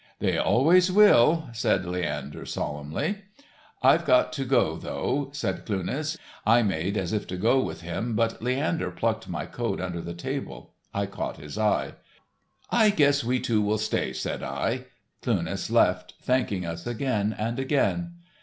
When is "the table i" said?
10.01-11.05